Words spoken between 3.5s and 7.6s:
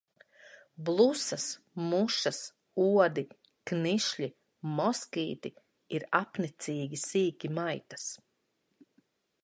knišļi, moskīti ir apnicīgi sīki